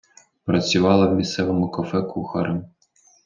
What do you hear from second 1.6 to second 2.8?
кафе кухарем.